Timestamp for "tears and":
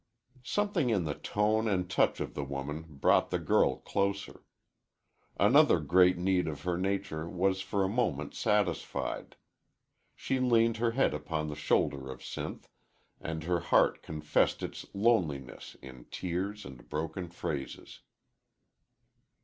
16.09-16.89